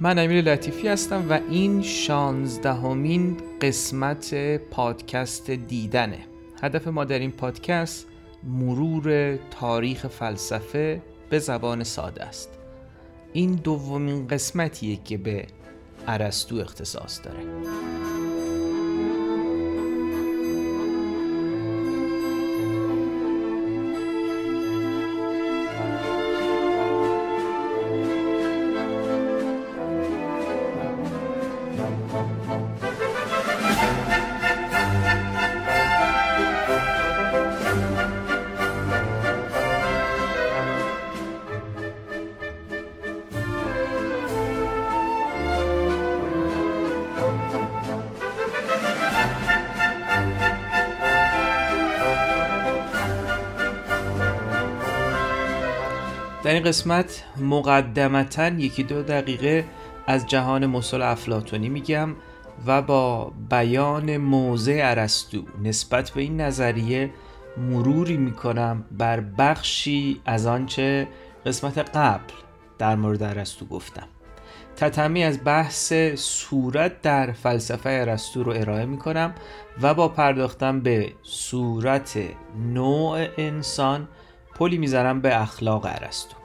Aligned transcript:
من 0.00 0.18
امیر 0.18 0.44
لطیفی 0.44 0.88
هستم 0.88 1.26
و 1.30 1.40
این 1.50 1.82
شانزدهمین 1.82 3.36
قسمت 3.60 4.34
پادکست 4.56 5.50
دیدنه. 5.50 6.18
هدف 6.62 6.88
ما 6.88 7.04
در 7.04 7.18
این 7.18 7.30
پادکست 7.30 8.06
مرور 8.44 9.36
تاریخ 9.36 10.06
فلسفه 10.06 11.02
به 11.30 11.38
زبان 11.38 11.84
ساده 11.84 12.24
است. 12.24 12.48
این 13.32 13.54
دومین 13.54 14.28
قسمتیه 14.28 14.96
که 15.04 15.18
به 15.18 15.46
ارسطو 16.06 16.56
اختصاص 16.56 17.20
داره. 17.24 17.40
این 56.54 56.62
قسمت 56.62 57.24
مقدمتا 57.36 58.48
یکی 58.48 58.82
دو 58.82 59.02
دقیقه 59.02 59.64
از 60.06 60.26
جهان 60.26 60.66
مسل 60.66 61.02
افلاتونی 61.02 61.68
میگم 61.68 62.16
و 62.66 62.82
با 62.82 63.32
بیان 63.50 64.16
موضع 64.16 64.80
ارسطو. 64.84 65.42
نسبت 65.62 66.10
به 66.10 66.20
این 66.20 66.40
نظریه 66.40 67.10
مروری 67.56 68.16
می‌کنم 68.16 68.84
بر 68.98 69.20
بخشی 69.20 70.20
از 70.26 70.46
آنچه 70.46 71.08
قسمت 71.46 71.78
قبل 71.78 72.32
در 72.78 72.96
مورد 72.96 73.22
ارسطو 73.22 73.66
گفتم. 73.66 74.06
تتمی 74.76 75.24
از 75.24 75.40
بحث 75.44 75.92
صورت 76.14 77.02
در 77.02 77.32
فلسفه 77.32 77.90
ارسطو 77.90 78.42
رو 78.42 78.52
ارائه 78.52 78.86
می‌کنم 78.86 79.34
و 79.82 79.94
با 79.94 80.08
پرداختن 80.08 80.80
به 80.80 81.12
صورت 81.22 82.18
نوع 82.72 83.26
انسان 83.38 84.08
پلی 84.54 84.78
می‌ذارم 84.78 85.20
به 85.20 85.42
اخلاق 85.42 85.84
ارسطو. 85.84 86.43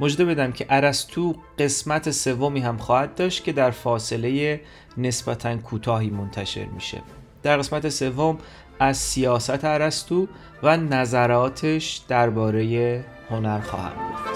مجده 0.00 0.24
بدم 0.24 0.52
که 0.52 0.66
ارسطو 0.68 1.34
قسمت 1.58 2.10
سومی 2.10 2.60
هم 2.60 2.76
خواهد 2.76 3.14
داشت 3.14 3.44
که 3.44 3.52
در 3.52 3.70
فاصله 3.70 4.60
نسبتا 4.98 5.56
کوتاهی 5.56 6.10
منتشر 6.10 6.64
میشه. 6.64 7.02
در 7.42 7.56
قسمت 7.56 7.88
سوم 7.88 8.38
از 8.80 8.96
سیاست 8.96 9.64
ارسطو 9.64 10.26
و 10.62 10.76
نظراتش 10.76 12.00
درباره 12.08 13.04
هنر 13.30 13.60
خواهم 13.60 14.12
گفت 14.12 14.29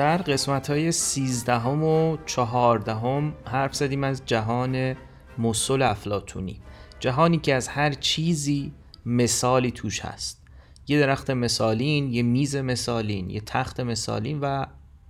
در 0.00 0.16
قسمت 0.16 0.70
های 0.70 0.92
سیزدهم 0.92 1.84
و 1.84 2.16
چهاردهم 2.26 3.34
حرف 3.44 3.74
زدیم 3.74 4.04
از 4.04 4.22
جهان 4.26 4.96
مسل 5.38 5.82
افلاتونی 5.82 6.60
جهانی 7.00 7.38
که 7.38 7.54
از 7.54 7.68
هر 7.68 7.92
چیزی 7.92 8.72
مثالی 9.06 9.70
توش 9.70 10.00
هست. 10.00 10.42
یه 10.88 11.00
درخت 11.00 11.30
مثالین 11.30 12.12
یه 12.12 12.22
میز 12.22 12.56
مثالین 12.56 13.30
یه 13.30 13.40
تخت 13.40 13.80
مثالین 13.80 14.40
و 14.40 14.66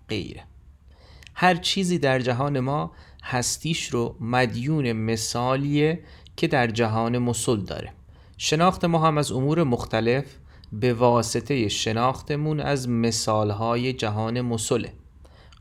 غیره. 0.09 0.45
هر 1.34 1.55
چیزی 1.55 1.99
در 1.99 2.19
جهان 2.19 2.61
ما 2.61 2.93
هستیش 3.22 3.89
رو 3.89 4.17
مدیون 4.21 4.93
مثالیه 4.93 6.05
که 6.37 6.49
در 6.49 6.67
جهان 6.67 7.19
مسل 7.19 7.61
داره. 7.61 7.93
شناخت 8.37 8.84
ما 8.84 8.99
هم 8.99 9.19
از 9.19 9.33
امور 9.33 9.65
مختلف 9.65 10.25
به 10.73 10.95
واسطه 10.95 11.69
شناختمون 11.69 12.61
از 12.61 12.89
مثالهای 12.89 13.93
جهان 13.93 14.41
مسله. 14.41 14.93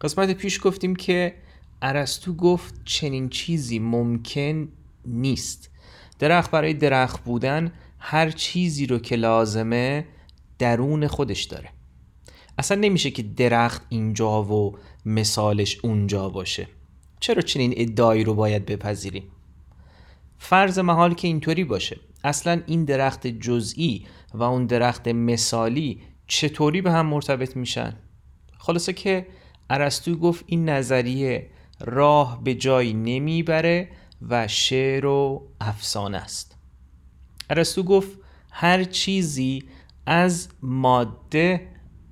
قسمت 0.02 0.32
پیش 0.32 0.60
گفتیم 0.64 0.96
که 0.96 1.36
ارسطو 1.82 2.34
گفت 2.34 2.74
چنین 2.86 3.30
چیزی 3.30 3.80
ممکن 3.80 4.68
نیست. 5.06 5.70
درخت 6.20 6.52
برای 6.52 6.74
درخت 6.74 7.24
بودن 7.24 7.72
هر 8.00 8.30
چیزی 8.32 8.86
رو 8.86 9.00
که 9.00 9.16
لازمه 9.16 10.06
درون 10.60 11.08
خودش 11.08 11.44
داره. 11.44 11.70
اصلا 12.58 12.78
نمیشه 12.78 13.12
که 13.12 13.24
درخت 13.24 13.86
اینجا 13.90 14.44
و 14.44 14.78
مثالش 15.06 15.80
اونجا 15.84 16.30
باشه. 16.30 16.68
چرا 17.20 17.42
چنین 17.42 17.74
ادعایی 17.78 18.24
رو 18.24 18.34
باید 18.34 18.66
بپذیریم؟ 18.66 19.24
فرض 20.38 20.80
محال 20.80 21.14
که 21.14 21.28
اینطوری 21.28 21.64
باشه. 21.64 22.00
اصلا 22.24 22.62
این 22.66 22.86
درخت 22.86 23.28
جزئی 23.28 24.06
و 24.34 24.44
اون 24.44 24.66
درخت 24.66 25.08
مثالی 25.08 26.02
چطوری 26.28 26.82
به 26.82 26.92
هم 26.92 27.06
مرتبط 27.06 27.56
میشن؟ 27.56 27.94
خلاصه 28.58 28.94
که 28.94 29.28
ارسطو 29.70 30.16
گفت 30.16 30.44
این 30.48 30.70
نظریه 30.70 31.50
راه 31.80 32.44
به 32.44 32.56
جایی 32.56 32.94
نمی‌بره 32.94 33.90
و 34.30 34.48
شعر 34.48 35.06
و 35.06 35.48
افسانه 35.62 36.18
است. 36.18 36.58
ارسطو 37.50 37.84
گفت 37.84 38.18
هر 38.52 38.84
چیزی 38.84 39.64
از 40.06 40.50
ماده 40.62 41.68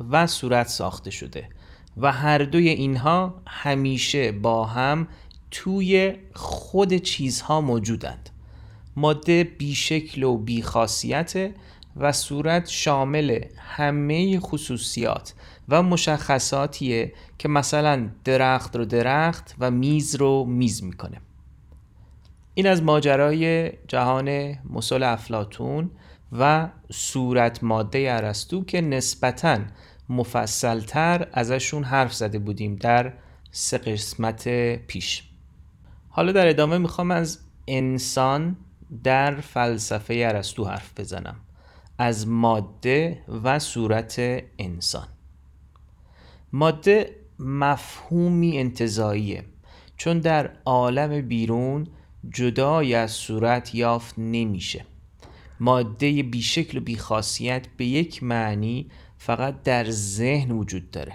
و 0.10 0.28
صورت 0.28 0.68
ساخته 0.68 1.12
شده 1.12 1.50
و 1.98 2.12
هر 2.12 2.38
دوی 2.38 2.70
اینها 2.70 3.42
همیشه 3.48 4.32
با 4.32 4.66
هم 4.66 5.08
توی 5.52 6.16
خود 6.34 6.94
چیزها 6.94 7.62
موجودند. 7.62 8.30
ماده 8.98 9.44
بیشکل 9.44 10.24
و 10.24 10.38
بیخاصیت 10.38 11.52
و 11.96 12.12
صورت 12.12 12.68
شامل 12.68 13.44
همه 13.58 14.40
خصوصیات 14.40 15.34
و 15.70 15.84
مشخصاتیه 15.84 17.14
که 17.38 17.48
مثلا 17.48 18.10
درخت 18.24 18.76
رو 18.76 18.86
درخت 18.86 19.56
و 19.60 19.72
میز 19.72 20.16
رو 20.16 20.46
میز 20.46 20.84
می‌کنه. 20.84 21.22
این 22.54 22.68
از 22.68 22.84
ماجرای 22.84 23.72
جهان 23.88 24.56
مسل 24.70 25.04
افلاتون 25.04 25.92
و 26.32 26.70
صورت 26.92 27.64
ماده 27.64 28.06
ارسطو 28.10 28.64
که 28.64 28.82
نسبتا 28.82 29.60
مفصلتر 30.10 31.28
ازشون 31.34 31.84
حرف 31.84 32.14
زده 32.14 32.40
بودیم 32.40 32.76
در 32.76 33.14
سه 33.52 33.78
قسمت 33.78 34.48
پیش. 34.76 35.24
حالا 36.10 36.32
در 36.32 36.48
ادامه 36.48 36.78
می‌خوام 36.78 37.12
از 37.12 37.40
انسان 37.68 38.58
در 39.04 39.36
فلسفه 39.36 40.14
ارسطو 40.14 40.66
حرف 40.66 41.00
بزنم. 41.00 41.36
از 41.98 42.28
ماده 42.28 43.24
و 43.44 43.60
صورت 43.60 44.16
انسان. 44.60 45.08
ماده 46.54 47.16
مفهومی 47.40 48.58
انتظاییه 48.58 49.46
چون 49.98 50.20
در 50.20 50.52
عالم 50.66 51.22
بیرون 51.22 51.88
جدای 52.34 52.96
از 52.96 53.12
صورت 53.12 53.76
یافت 53.76 54.16
نمیشه. 54.18 54.86
ماده 55.60 56.24
بیشکل 56.24 56.78
و 56.78 56.82
بیخاصیت 56.82 57.68
به 57.78 57.86
یک 57.86 58.24
معنی 58.24 58.90
فقط 59.18 59.64
در 59.64 59.90
ذهن 59.90 60.52
وجود 60.52 60.92
داره. 60.92 61.14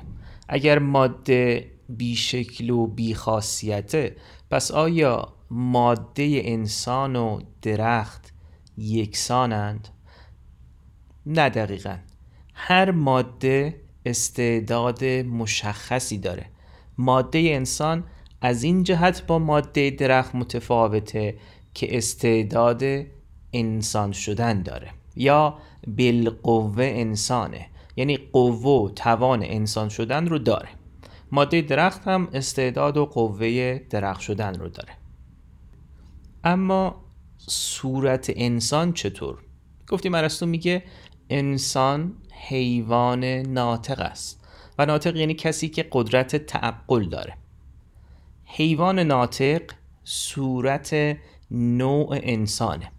اگر 0.48 0.78
ماده 0.78 1.70
بیشکل 1.88 2.70
و 2.70 2.86
بیخاصیته 2.86 4.16
پس 4.50 4.70
آیا 4.70 5.32
ماده 5.54 6.40
انسان 6.44 7.16
و 7.16 7.40
درخت 7.62 8.32
یکسانند؟ 8.76 9.88
نه 11.26 11.48
دقیقا. 11.48 11.96
هر 12.54 12.90
ماده 12.90 13.80
استعداد 14.06 15.04
مشخصی 15.04 16.18
داره. 16.18 16.46
ماده 16.98 17.38
انسان 17.38 18.04
از 18.40 18.62
این 18.62 18.82
جهت 18.82 19.26
با 19.26 19.38
ماده 19.38 19.90
درخت 19.90 20.34
متفاوته 20.34 21.36
که 21.74 21.96
استعداد 21.96 22.82
انسان 23.52 24.12
شدن 24.12 24.62
داره. 24.62 24.90
یا 25.16 25.58
بالقوه 25.86 26.84
انسانه. 26.84 27.66
یعنی 27.96 28.16
قوه 28.16 28.84
و 28.84 28.88
توان 28.88 29.42
انسان 29.42 29.88
شدن 29.88 30.26
رو 30.26 30.38
داره. 30.38 30.68
ماده 31.32 31.60
درخت 31.60 32.08
هم 32.08 32.28
استعداد 32.32 32.96
و 32.96 33.06
قوه 33.06 33.78
درخت 33.90 34.20
شدن 34.20 34.54
رو 34.54 34.68
داره. 34.68 35.01
اما 36.44 37.04
صورت 37.38 38.32
انسان 38.36 38.92
چطور؟ 38.92 39.38
گفتیم 39.88 40.14
ارسطو 40.14 40.46
میگه 40.46 40.82
انسان 41.30 42.14
حیوان 42.48 43.24
ناطق 43.24 44.00
است. 44.00 44.44
و 44.78 44.86
ناطق 44.86 45.16
یعنی 45.16 45.34
کسی 45.34 45.68
که 45.68 45.88
قدرت 45.92 46.36
تعقل 46.36 47.04
داره. 47.04 47.34
حیوان 48.44 48.98
ناطق 48.98 49.62
صورت 50.04 51.16
نوع 51.50 52.18
انسانه. 52.22 52.90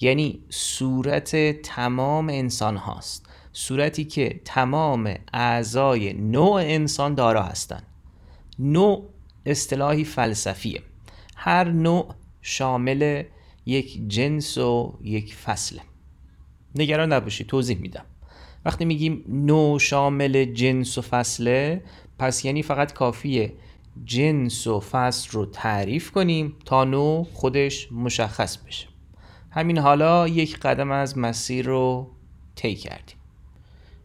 یعنی 0.00 0.44
صورت 0.50 1.62
تمام 1.62 2.28
انسان 2.28 2.76
هاست. 2.76 3.26
صورتی 3.52 4.04
که 4.04 4.40
تمام 4.44 5.14
اعضای 5.32 6.12
نوع 6.12 6.54
انسان 6.54 7.14
دارا 7.14 7.42
هستند 7.42 7.86
نوع 8.58 9.08
اصطلاحی 9.46 10.04
فلسفیه. 10.04 10.82
هر 11.36 11.68
نوع 11.68 12.14
شامل 12.42 13.22
یک 13.66 14.08
جنس 14.08 14.58
و 14.58 14.98
یک 15.02 15.34
فصله 15.34 15.82
نگران 16.74 17.12
نباشید 17.12 17.46
توضیح 17.46 17.78
میدم. 17.78 18.04
وقتی 18.64 18.84
میگیم 18.84 19.24
نوع 19.28 19.78
شامل 19.78 20.44
جنس 20.44 20.98
و 20.98 21.02
فصله 21.02 21.82
پس 22.18 22.44
یعنی 22.44 22.62
فقط 22.62 22.92
کافیه 22.92 23.52
جنس 24.04 24.66
و 24.66 24.80
فصل 24.80 25.30
رو 25.30 25.46
تعریف 25.46 26.10
کنیم 26.10 26.56
تا 26.64 26.84
نوع 26.84 27.26
خودش 27.32 27.92
مشخص 27.92 28.56
بشه. 28.56 28.86
همین 29.50 29.78
حالا 29.78 30.28
یک 30.28 30.58
قدم 30.58 30.90
از 30.90 31.18
مسیر 31.18 31.66
رو 31.66 32.10
طی 32.56 32.74
کردیم. 32.74 33.16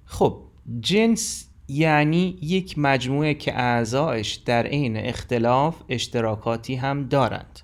خب 0.05 0.41
جنس 0.79 1.49
یعنی 1.67 2.37
یک 2.41 2.77
مجموعه 2.77 3.33
که 3.33 3.59
اعضایش 3.59 4.33
در 4.33 4.67
عین 4.67 4.97
اختلاف 4.97 5.75
اشتراکاتی 5.89 6.75
هم 6.75 7.07
دارند. 7.07 7.59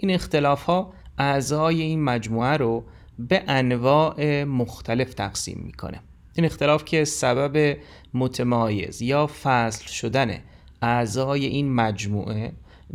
این 0.00 0.10
اختلاف 0.10 0.62
ها 0.62 0.92
اعضای 1.18 1.82
این 1.82 2.02
مجموعه 2.04 2.56
رو 2.56 2.84
به 3.18 3.42
انواع 3.48 4.44
مختلف 4.44 5.14
تقسیم 5.14 5.62
می‌کنه. 5.64 6.00
این 6.34 6.46
اختلاف 6.46 6.84
که 6.84 7.04
سبب 7.04 7.76
متمایز 8.14 9.02
یا 9.02 9.26
فصل 9.42 9.86
شدن 9.86 10.38
اعضای 10.82 11.46
این 11.46 11.72
مجموعه 11.72 12.52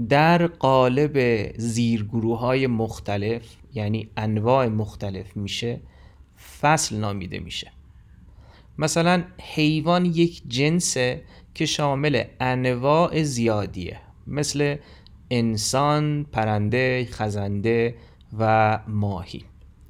در 0.10 0.48
قالب 0.48 1.48
زیرگروه 1.58 2.40
های 2.40 2.68
مختلف 2.68 3.42
یعنی 3.74 4.10
انواع 4.18 4.68
مختلف 4.68 5.38
میشه 5.38 5.80
فصل 6.62 6.96
نامیده 6.96 7.40
میشه. 7.40 7.72
مثلا 8.78 9.24
حیوان 9.42 10.06
یک 10.06 10.42
جنسه 10.48 11.24
که 11.54 11.66
شامل 11.66 12.24
انواع 12.40 13.24
زیادیه. 13.24 14.00
مثل 14.28 14.76
انسان، 15.30 16.24
پرنده، 16.32 17.08
خزنده 17.12 17.96
و 18.40 18.80
ماهی. 18.88 19.44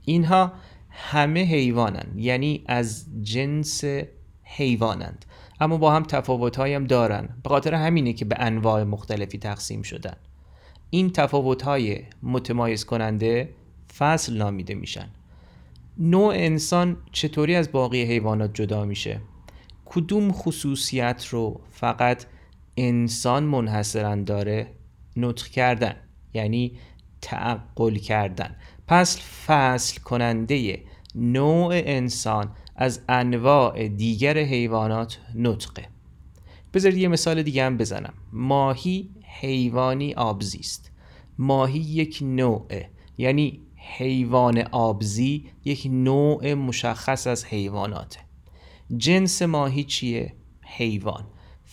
اینها 0.05 0.53
همه 0.89 1.43
حیوانند 1.43 2.13
یعنی 2.17 2.63
از 2.67 3.05
جنس 3.21 3.83
حیوانند. 4.43 5.25
اما 5.59 5.77
با 5.77 5.91
هم 5.91 6.03
تفاوت 6.03 6.59
هم 6.59 6.83
دارن. 6.83 7.29
به 7.43 7.49
خاطر 7.49 7.73
همینه 7.73 8.13
که 8.13 8.25
به 8.25 8.35
انواع 8.39 8.83
مختلفی 8.83 9.37
تقسیم 9.37 9.81
شدن. 9.81 10.15
این 10.89 11.09
تفاوت 11.09 11.61
های 11.61 12.03
متمایز 12.23 12.85
کننده 12.85 13.49
فصل 13.97 14.37
نامیده 14.37 14.73
میشن. 14.73 15.09
نوع 15.97 16.33
انسان 16.35 16.97
چطوری 17.11 17.55
از 17.55 17.71
باقی 17.71 18.03
حیوانات 18.03 18.53
جدا 18.53 18.85
میشه؟ 18.85 19.21
کدوم 19.85 20.31
خصوصیت 20.31 21.25
رو 21.27 21.61
فقط 21.71 22.25
انسان 22.77 23.43
منحصرا 23.43 24.15
داره؟ 24.15 24.67
نطق 25.17 25.47
کردن 25.47 25.95
یعنی 26.33 26.77
تعقل 27.21 27.95
کردن. 27.95 28.55
پس 28.87 29.21
فصل 29.45 30.01
کننده 30.01 30.83
نوع 31.15 31.73
انسان 31.73 32.51
از 32.75 33.01
انواع 33.09 33.87
دیگر 33.87 34.37
حیوانات 34.37 35.19
نطقه. 35.35 35.87
بذارید 36.73 36.97
یه 36.97 37.07
مثال 37.07 37.43
دیگه 37.43 37.65
هم 37.65 37.77
بزنم. 37.77 38.13
ماهی 38.31 39.09
حیوانی 39.39 40.13
آبزی 40.13 40.59
است. 40.59 40.91
ماهی 41.37 41.79
یک 41.79 42.19
نوعه 42.21 42.89
یعنی 43.17 43.61
حیوان 43.75 44.57
آبزی 44.57 45.49
یک 45.65 45.87
نوع 45.91 46.53
مشخص 46.53 47.27
از 47.27 47.45
حیواناته. 47.45 48.19
جنس 48.97 49.41
ماهی 49.41 49.83
چیه؟ 49.83 50.33
حیوان. 50.61 51.27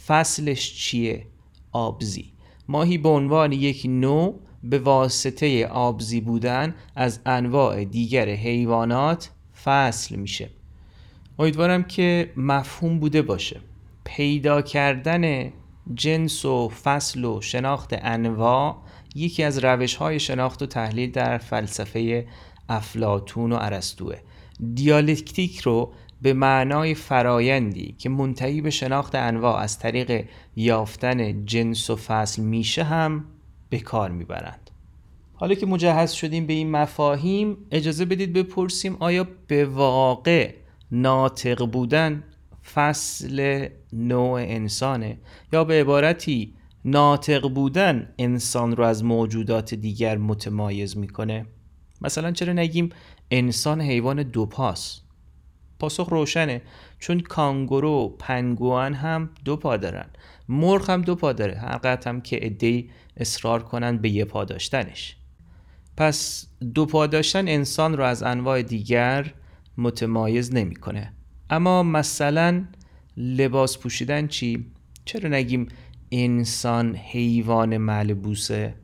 فصلش 0.07 0.75
چیه؟ 0.75 1.27
آبزی. 1.73 2.32
ماهی 2.69 2.99
به 2.99 3.09
عنوان 3.09 3.53
یک 3.53 3.87
نوع 3.89 4.41
به 4.65 4.79
واسطه 4.79 5.67
آبزی 5.67 6.21
بودن 6.21 6.75
از 6.97 7.21
انواع 7.27 7.85
دیگر 7.85 8.29
حیوانات 8.29 9.31
فصل 9.65 10.17
میشه. 10.17 10.51
امیدوارم 11.39 11.83
که 11.83 12.33
مفهوم 12.37 12.99
بوده 12.99 13.23
باشه. 13.23 13.61
پیدا 14.05 14.63
کردن 14.63 15.53
جنس 15.95 16.45
و 16.45 16.69
فصل 16.69 17.25
و 17.25 17.41
شناخت 17.41 17.91
انواع 17.93 18.77
یکی 19.15 19.43
از 19.43 19.65
روش 19.65 19.95
های 19.95 20.21
شناخت 20.21 20.63
و 20.63 20.67
تحلیل 20.67 21.11
در 21.11 21.39
فلسفه 21.39 22.27
افلاتون 22.69 23.53
و 23.53 23.59
ارسطوه. 23.61 24.17
دیالکتیک 24.75 25.61
رو 25.61 25.93
به 26.23 26.33
معنای 26.33 26.95
فرایندی 26.95 27.95
که 27.99 28.09
منتهی 28.09 28.61
به 28.61 28.71
شناخت 28.71 29.15
انواع 29.15 29.57
از 29.57 29.79
طریق 29.79 30.25
یافتن 30.57 31.47
جنس 31.47 31.91
و 31.91 31.97
فصل 31.97 32.43
میشه 32.43 32.85
هم 32.85 33.25
به 33.71 33.79
کار 33.79 34.11
می‌برند. 34.11 34.71
حالا 35.35 35.55
که 35.55 35.67
مجهز 35.67 36.13
شدیم 36.13 36.47
به 36.47 36.53
این 36.53 36.71
مفاهیم 36.71 37.57
اجازه 37.71 38.05
بدید 38.05 38.33
بپرسیم 38.33 38.97
آیا 39.01 39.29
به 39.47 39.65
واقع 39.65 40.55
ناطق 40.93 41.67
بودن 41.67 42.25
فصل 42.75 43.69
نوع 43.93 44.41
انسانه 44.41 45.19
یا 45.53 45.65
به 45.65 45.81
عبارتی 45.81 46.55
ناطق 46.85 47.49
بودن 47.49 48.09
انسان 48.19 48.77
رو 48.77 48.85
از 48.85 49.05
موجودات 49.05 49.75
دیگر 49.75 50.19
متمایز 50.19 50.97
می‌کنه؟ 50.97 51.47
مثلا 52.01 52.33
چرا 52.33 52.53
نگیم 52.53 52.89
انسان 53.31 53.81
حیوان 53.81 54.23
دو 54.23 54.47
پاس 54.47 55.01
پاسخ 55.83 56.09
روشنه. 56.09 56.63
چون 56.99 57.21
کانگورو 57.21 57.91
و 57.91 58.09
پنگوان 58.09 58.95
هم 58.95 59.31
دو 59.45 59.57
پا 59.57 59.77
دارن. 59.77 60.07
مرغ 60.49 60.91
هم 60.91 61.03
دو 61.03 61.15
پا 61.15 61.33
داره. 61.33 61.59
هر 61.59 61.99
هم 62.07 62.21
که 62.21 62.37
عدهای 62.37 62.85
اصرار 63.17 63.63
کنن 63.63 63.97
به 63.97 64.09
یه 64.09 64.25
پا 64.25 64.45
داشتنش. 64.45 65.17
پس 65.97 66.47
دو 66.75 66.87
پا 66.87 67.07
داشتن 67.07 67.49
انسان 67.49 67.97
رو 67.97 68.05
از 68.05 68.23
انواع 68.23 68.63
دیگر 68.63 69.35
متمایز 69.79 70.55
نمی‌کنه. 70.55 71.13
اما 71.51 71.83
مثلا 71.83 72.65
لباس 73.17 73.79
پوشیدن 73.79 74.27
چی؟ 74.27 74.67
چرا 75.05 75.29
نگیم 75.31 75.69
انسان 76.13 76.97
حیوان 76.97 77.77
ملبوسه؟ 77.77 78.75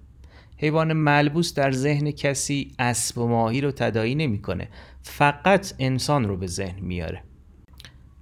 حیوان 0.57 0.93
ملبوس 0.93 1.55
در 1.55 1.73
ذهن 1.73 2.11
کسی 2.11 2.73
اسب 2.79 3.19
و 3.19 3.29
ماهی 3.29 3.61
رو 3.61 3.71
تدایی 3.71 4.15
نمی‌کنه. 4.15 4.69
فقط 5.09 5.75
انسان 5.79 6.25
رو 6.25 6.37
به 6.37 6.47
ذهن 6.47 6.81
میاره. 6.81 7.23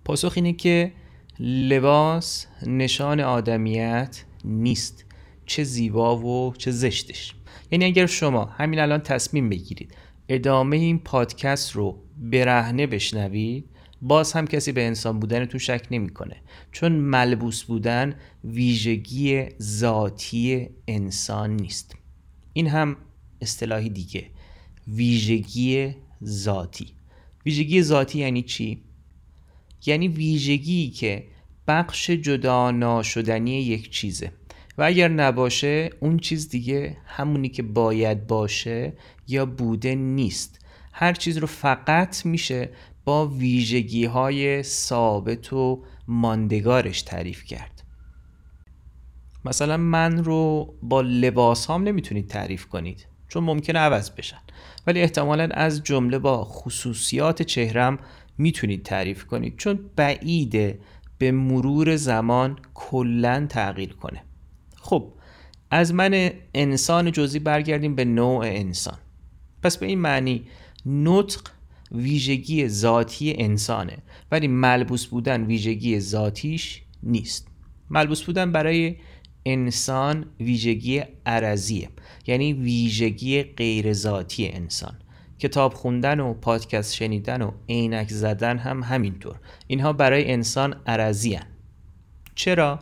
پاسخ 0.04 0.32
اینه 0.36 0.52
که 0.52 0.92
لباس 1.40 2.46
نشان 2.66 3.20
آدمیت 3.20 4.24
نیست. 4.44 5.04
چه 5.46 5.64
زیبا 5.64 6.18
و 6.18 6.54
چه 6.58 6.70
زشتش. 6.70 7.34
یعنی 7.70 7.84
اگر 7.84 8.06
شما 8.06 8.44
همین 8.44 8.78
الان 8.78 9.00
تصمیم 9.00 9.48
بگیرید 9.48 9.94
ادامه 10.28 10.76
این 10.76 10.98
پادکست 10.98 11.72
رو 11.72 12.02
برهنه 12.18 12.86
بشنوید 12.86 13.64
باز 14.02 14.32
هم 14.32 14.46
کسی 14.46 14.72
به 14.72 14.86
انسان 14.86 15.20
بودنتون 15.20 15.60
شک 15.60 15.86
نمی‌کنه. 15.90 16.36
چون 16.72 16.92
ملبوس 16.92 17.62
بودن 17.62 18.14
ویژگی 18.44 19.44
ذاتی 19.62 20.68
انسان 20.88 21.56
نیست. 21.56 21.96
این 22.52 22.66
هم 22.66 22.96
اصطلاحی 23.40 23.88
دیگه. 23.88 24.26
ویژگی 24.88 25.94
ذاتی. 26.24 26.88
ویژگی 27.46 27.82
ذاتی 27.82 28.18
یعنی 28.18 28.42
چی؟ 28.42 28.82
یعنی 29.86 30.08
ویژگی 30.08 30.90
که 30.90 31.26
بخش 31.68 32.10
جدا 32.10 32.70
ناشدنی 32.70 33.62
یک 33.62 33.90
چیزه. 33.90 34.32
و 34.78 34.82
اگر 34.82 35.08
نباشه 35.08 35.90
اون 36.00 36.18
چیز 36.18 36.48
دیگه 36.48 36.96
همونی 37.06 37.48
که 37.48 37.62
باید 37.62 38.26
باشه 38.26 38.92
یا 39.28 39.46
بوده 39.46 39.94
نیست. 39.94 40.66
هر 40.92 41.12
چیز 41.12 41.36
رو 41.38 41.46
فقط 41.46 42.26
میشه 42.26 42.70
با 43.04 43.26
ویژگی 43.28 44.04
های 44.04 44.62
ثابت 44.62 45.52
و 45.52 45.84
ماندگارش 46.08 47.02
تعریف 47.02 47.44
کرد. 47.44 47.82
مثلا 49.44 49.76
من 49.76 50.24
رو 50.24 50.74
با 50.82 51.00
لباس 51.00 51.70
هم 51.70 51.82
نمی‌تونید 51.82 52.28
تعریف 52.28 52.66
کنید. 52.66 53.06
چون 53.28 53.44
ممکنه 53.44 53.78
عوض 53.78 54.10
بشن. 54.10 54.38
ولی 54.86 55.00
احتمالا 55.00 55.48
از 55.52 55.82
جمله 55.82 56.18
با 56.18 56.44
خصوصیات 56.44 57.42
چهرم 57.42 57.98
می‌تونید 58.38 58.82
تعریف 58.82 59.24
کنید. 59.24 59.56
چون 59.56 59.90
بعیده 59.96 60.78
به 61.18 61.32
مرور 61.32 61.96
زمان 61.96 62.58
کلا 62.74 63.46
تغییر 63.48 63.92
کنه. 63.92 64.22
خب 64.76 65.12
از 65.70 65.94
من 65.94 66.30
انسان 66.54 67.12
جزئی 67.12 67.40
برگردیم 67.40 67.94
به 67.94 68.04
نوع 68.04 68.44
انسان. 68.44 68.98
پس 69.62 69.76
به 69.76 69.86
این 69.86 69.98
معنی 69.98 70.46
نطق 70.86 71.40
ویژگی 71.92 72.68
ذاتی 72.68 73.34
انسانه. 73.38 73.98
ولی 74.30 74.48
ملبوس 74.48 75.06
بودن 75.06 75.44
ویژگی 75.44 76.00
ذاتیش 76.00 76.82
نیست. 77.02 77.48
ملبوس 77.90 78.22
بودن 78.22 78.52
برای 78.52 78.96
انسان 79.46 80.26
ویژگی 80.40 81.02
عرضیه. 81.26 81.88
یعنی 82.26 82.52
ویژگی 82.52 83.42
غیر 83.42 83.92
ذاتی 83.92 84.48
انسان. 84.48 84.94
کتاب 85.38 85.74
خوندن 85.74 86.20
و 86.20 86.34
پادکست 86.34 86.94
شنیدن 86.94 87.42
و 87.42 87.50
عینک 87.68 88.08
زدن 88.08 88.58
هم 88.58 88.82
همینطور. 88.82 89.36
اینها 89.66 89.92
برای 89.92 90.32
انسان 90.32 90.76
عرضی 90.86 91.38
چرا؟ 92.34 92.78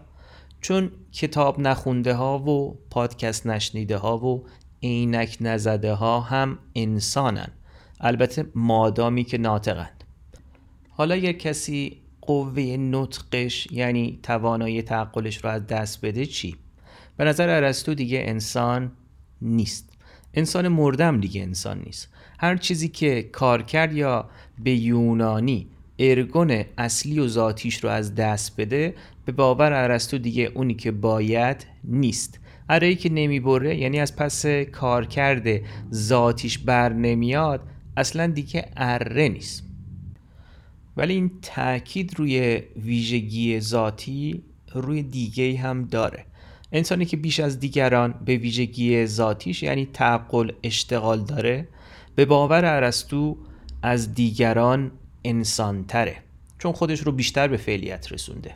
چون 0.60 0.90
کتاب 1.12 1.60
نخونده 1.60 2.14
ها 2.14 2.38
و 2.38 2.78
پادکست 2.90 3.46
نشنیده 3.46 3.96
ها 3.96 4.18
و 4.18 4.44
عینک 4.82 5.36
نزده 5.40 5.92
ها 5.94 6.20
هم 6.20 6.58
انسانن. 6.74 7.48
البته 8.00 8.46
مادامی 8.54 9.24
که 9.24 9.38
ناطقند 9.38 10.04
حالا 10.90 11.14
اگر 11.14 11.32
کسی 11.32 12.03
قوه 12.26 12.62
نطقش 12.62 13.68
یعنی 13.70 14.18
توانایی 14.22 14.82
تعقلش 14.82 15.44
رو 15.44 15.50
از 15.50 15.66
دست 15.66 16.04
بده 16.04 16.26
چی؟ 16.26 16.56
به 17.16 17.24
نظر 17.24 17.48
ارسطو 17.48 17.94
دیگه 17.94 18.22
انسان 18.26 18.92
نیست. 19.42 19.90
انسان 20.34 20.68
مردم 20.68 21.20
دیگه 21.20 21.42
انسان 21.42 21.82
نیست. 21.86 22.08
هر 22.38 22.56
چیزی 22.56 22.88
که 22.88 23.22
کار 23.22 23.62
کرد 23.62 23.92
یا 23.92 24.28
به 24.64 24.70
یونانی 24.70 25.66
ارگون 25.98 26.64
اصلی 26.78 27.18
و 27.18 27.28
ذاتیش 27.28 27.84
رو 27.84 27.90
از 27.90 28.14
دست 28.14 28.60
بده 28.60 28.94
به 29.24 29.32
باور 29.32 29.72
ارسطو 29.72 30.18
دیگه 30.18 30.50
اونی 30.54 30.74
که 30.74 30.90
باید 30.90 31.66
نیست. 31.84 32.40
اره 32.68 32.94
که 32.94 33.12
نمی‌بره 33.12 33.76
یعنی 33.76 34.00
از 34.00 34.16
پس 34.16 34.46
کار 34.46 35.06
کرده 35.06 35.64
ذاتیش 35.92 36.58
بر 36.58 36.92
نمیاد 36.92 37.60
اصلا 37.96 38.26
دیگه 38.26 38.68
اره 38.76 39.28
نیست. 39.28 39.73
ولی 40.96 41.14
این 41.14 41.30
تاکید 41.42 42.18
روی 42.18 42.62
ویژگی 42.76 43.60
ذاتی 43.60 44.42
روی 44.72 45.02
دیگه 45.02 45.58
هم 45.58 45.84
داره. 45.84 46.26
انسانی 46.72 47.04
که 47.04 47.16
بیش 47.16 47.40
از 47.40 47.60
دیگران 47.60 48.14
به 48.24 48.36
ویژگی 48.36 49.06
ذاتیش 49.06 49.62
یعنی 49.62 49.86
تعقل 49.86 50.52
اشتغال 50.62 51.24
داره 51.24 51.68
به 52.14 52.24
باور 52.24 52.64
ارسطو 52.64 53.36
از 53.82 54.14
دیگران 54.14 54.92
انسانتره 55.24 56.16
چون 56.58 56.72
خودش 56.72 57.00
رو 57.00 57.12
بیشتر 57.12 57.48
به 57.48 57.56
فعلیت 57.56 58.12
رسونده. 58.12 58.54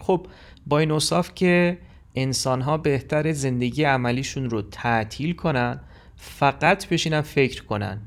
خب 0.00 0.26
با 0.66 0.78
این 0.78 0.90
اصاف 0.90 1.34
که 1.34 1.78
انسان 2.14 2.60
ها 2.60 2.76
بهتر 2.76 3.32
زندگی 3.32 3.84
عملیشون 3.84 4.50
رو 4.50 4.62
تعطیل 4.62 5.34
کنن 5.34 5.80
فقط 6.16 6.88
بشینن 6.88 7.20
فکر 7.20 7.64
کنن. 7.64 8.00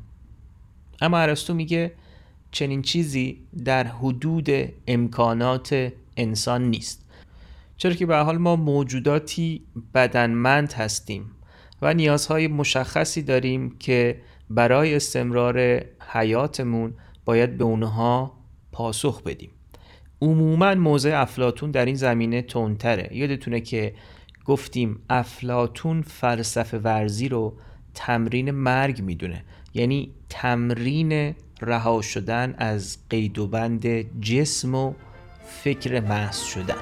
اما 1.01 1.17
ارسطو 1.17 1.53
میگه 1.53 1.91
چنین 2.51 2.81
چیزی 2.81 3.41
در 3.65 3.87
حدود 3.87 4.49
امکانات 4.87 5.93
انسان 6.17 6.63
نیست. 6.63 7.05
چرا 7.77 7.93
که 7.93 8.05
به 8.05 8.17
حال 8.17 8.37
ما 8.37 8.55
موجوداتی 8.55 9.61
بدنمند 9.93 10.73
هستیم 10.73 11.31
و 11.81 11.93
نیازهای 11.93 12.47
مشخصی 12.47 13.21
داریم 13.21 13.77
که 13.79 14.21
برای 14.49 14.95
استمرار 14.95 15.81
حیاتمون 16.13 16.93
باید 17.25 17.57
به 17.57 17.63
اونها 17.63 18.37
پاسخ 18.71 19.23
بدیم. 19.23 19.49
عموما 20.21 20.75
موضع 20.75 21.21
افلاتون 21.21 21.71
در 21.71 21.85
این 21.85 21.95
زمینه 21.95 22.41
تندتره. 22.41 23.09
یادتونه 23.11 23.61
که 23.61 23.93
گفتیم 24.45 24.99
افلاتون 25.09 26.01
فلسفه 26.01 26.77
ورزی 26.77 27.29
رو 27.29 27.57
تمرین 27.93 28.51
مرگ 28.51 29.01
می‌دونه. 29.01 29.43
یعنی 29.73 30.11
تمرین 30.29 31.35
رها 31.61 32.01
شدن 32.01 32.55
از 32.57 32.97
قید 33.09 33.39
و 33.39 33.47
بند 33.47 33.85
جسم 34.21 34.75
و 34.75 34.93
فکر 35.63 35.99
محض 35.99 36.43
شدن. 36.43 36.75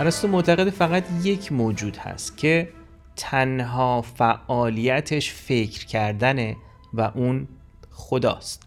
ارسطو 0.00 0.28
معتقد 0.28 0.70
فقط 0.70 1.04
یک 1.24 1.52
موجود 1.52 1.96
هست 1.96 2.36
که 2.36 2.68
تنها 3.16 4.02
فعالیتش 4.02 5.32
فکر 5.32 5.86
کردنه 5.86 6.56
و 6.94 7.00
اون 7.00 7.48
خداست. 7.90 8.62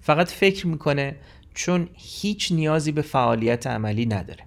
فقط 0.00 0.28
فکر 0.28 0.66
می‌کنه 0.66 1.16
چون 1.54 1.88
هیچ 1.94 2.52
نیازی 2.52 2.92
به 2.92 3.02
فعالیت 3.02 3.66
عملی 3.66 4.06
نداره. 4.06 4.46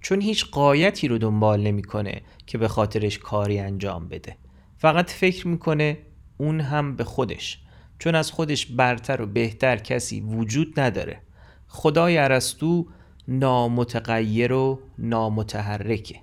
چون 0.00 0.20
هیچ 0.20 0.50
قایتی 0.50 1.08
رو 1.08 1.18
دنبال 1.18 1.60
نمی‌کنه 1.60 2.22
که 2.46 2.58
به 2.58 2.68
خاطرش 2.68 3.18
کاری 3.18 3.58
انجام 3.58 4.08
بده. 4.08 4.36
فقط 4.76 5.10
فکر 5.10 5.48
می‌کنه 5.48 5.98
اون 6.38 6.60
هم 6.60 6.96
به 6.96 7.04
خودش. 7.04 7.58
چون 7.98 8.14
از 8.14 8.30
خودش 8.30 8.66
برتر 8.66 9.22
و 9.22 9.26
بهتر 9.26 9.76
کسی 9.76 10.20
وجود 10.20 10.80
نداره. 10.80 11.20
خدای 11.68 12.18
ارسطو 12.18 12.86
نامتغیر 13.28 14.52
و 14.52 14.80
نامتحرکه. 14.98 16.16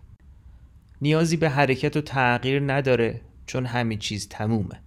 نیازی 1.02 1.38
به 1.38 1.50
حرکت 1.50 1.98
و 1.98 2.02
تغییر 2.02 2.74
نداره 2.74 3.22
چون 3.46 3.66
همه 3.66 3.96
چیز 3.96 4.30
تمومه. 4.30 4.82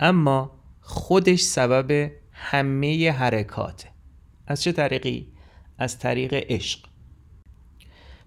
اما 0.00 0.50
خودش 0.80 1.40
سبب 1.40 2.10
همه 2.32 3.10
حرکاته. 3.12 3.88
از 4.48 4.62
چه 4.62 4.72
طریقی؟ 4.72 5.26
از 5.78 5.98
طریق 5.98 6.34
عشق. 6.34 6.78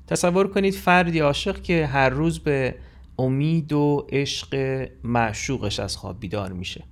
تصور 0.08 0.48
کنید 0.48 0.74
فردی 0.74 1.20
عاشق 1.20 1.62
که 1.62 1.86
هر 1.86 2.10
روز 2.10 2.40
به 2.40 2.75
امید 3.20 3.74
و 3.74 4.08
عشق 4.10 4.56
معشوقش 5.04 5.80
از 5.80 5.98
خواب 5.98 6.20
بیدار 6.20 6.54
میشه. 6.54 6.84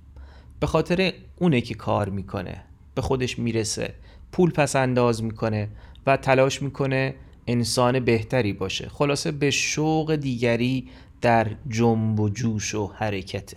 به 0.60 0.66
خاطر 0.66 1.12
اونه 1.36 1.60
که 1.60 1.74
کار 1.74 2.08
می‌کنه 2.08 2.64
به 2.94 3.02
خودش 3.02 3.38
می‌رسه 3.38 3.94
پول 4.32 4.50
پس 4.50 4.76
انداز 4.76 5.22
می‌کنه 5.22 5.68
و 6.06 6.16
تلاش 6.16 6.62
می‌کنه 6.62 7.14
انسان 7.46 8.00
بهتری 8.00 8.52
باشه. 8.52 8.88
خلاصه 8.88 9.30
به 9.32 9.50
شوق 9.50 10.14
دیگری 10.14 10.88
در 11.20 11.46
جنب 11.68 12.20
و 12.20 12.28
جوش 12.28 12.74
و 12.74 12.86
حرکته. 12.86 13.56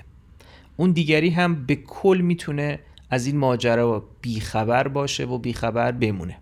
اون 0.78 0.92
دیگری 0.92 1.30
هم 1.30 1.66
به 1.66 1.76
کل 1.76 2.22
می‌تونه 2.24 2.80
از 3.14 3.26
این 3.26 3.38
ماجرا 3.38 4.06
بیخبر 4.22 4.88
باشه 4.88 5.26
و 5.26 5.38
بیخبر 5.38 5.92
بمونه. 5.92 6.38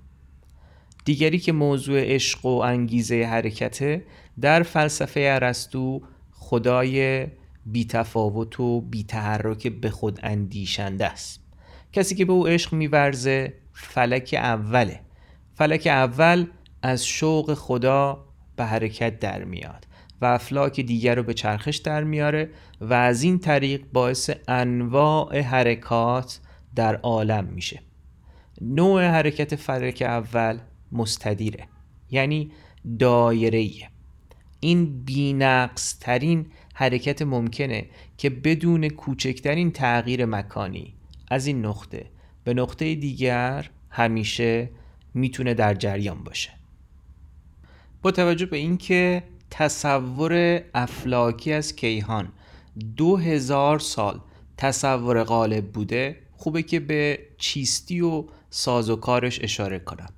دیگری 1.06 1.40
که 1.40 1.52
موضوع 1.52 2.00
عشق 2.02 2.46
و 2.46 2.50
انگیزه 2.50 3.24
حرکته 3.24 4.04
در 4.42 4.64
فلسفه 4.64 5.20
ارسطو 5.20 6.02
خدای 6.32 7.28
بیتفاوت 7.66 8.60
و 8.60 8.82
بیتحرک 8.82 9.68
به 9.68 9.90
خود 9.90 10.20
اندیشنده 10.24 11.06
است. 11.06 11.40
کسی 11.94 12.16
که 12.16 12.26
به 12.26 12.34
او 12.34 12.48
عشق 12.48 12.74
میورزه 12.74 13.54
فلک 13.74 14.36
اوله. 14.38 15.00
فلک 15.56 15.88
اول 15.88 16.46
از 16.82 17.06
شوق 17.06 17.54
خدا 17.54 18.26
به 18.56 18.66
حرکت 18.66 19.20
در 19.20 19.44
میاد 19.44 19.88
و 20.22 20.26
افلاک 20.26 20.80
دیگر 20.80 21.16
رو 21.16 21.24
به 21.24 21.34
چرخش 21.34 21.78
در 21.78 22.04
میاره 22.04 22.50
و 22.82 22.94
از 22.94 23.24
این 23.24 23.40
طریق 23.40 23.86
باعث 23.94 24.30
انواع 24.48 25.40
حرکات 25.40 26.40
در 26.76 26.96
عالم 26.96 27.46
میشه. 27.46 27.82
نوع 28.62 29.06
حرکت 29.06 29.56
فلک 29.56 30.02
اول 30.02 30.60
مستدیره 30.92 31.68
یعنی 32.12 32.52
دایره 33.00 33.70
این 34.60 35.04
بینقص 35.04 36.00
ترین 36.00 36.46
حرکت 36.74 37.22
ممکنه 37.22 37.86
که 38.18 38.30
بدون 38.30 38.90
کوچکترین 38.90 39.72
تغییر 39.72 40.26
مکانی 40.26 40.94
از 41.32 41.48
این 41.48 41.66
نقطه 41.66 42.06
به 42.44 42.54
نقطه 42.54 42.96
دیگر 42.96 43.70
همیشه 43.90 44.70
می‌تونه 45.14 45.54
در 45.54 45.74
جریان 45.74 46.24
باشه. 46.24 46.50
با 48.02 48.12
توجه 48.12 48.46
به 48.46 48.58
اینکه 48.58 49.24
تصور 49.50 50.62
افلاکی 50.74 51.54
از 51.54 51.76
کیهان 51.76 52.32
دو 52.98 53.18
هزار 53.18 53.80
سال 53.80 54.20
تصور 54.58 55.24
غالب 55.24 55.72
بوده 55.72 56.21
خوبه 56.42 56.64
که 56.64 56.80
به 56.80 57.20
چیستی 57.38 58.02
و 58.02 58.26
سازوکارش 58.50 59.40
اشاره 59.44 59.80
کنم. 59.80 60.10